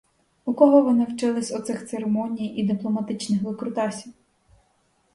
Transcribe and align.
У 0.45 0.53
кого 0.53 0.81
ви 0.81 0.93
навчились 0.93 1.51
оцих 1.51 1.87
церемоній 1.87 2.55
і 2.57 2.63
дипломатичних 2.63 3.41
викрутасів? 3.41 4.13